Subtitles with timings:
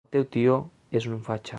[0.07, 0.55] "El teu tio
[1.01, 1.49] és un fatxa"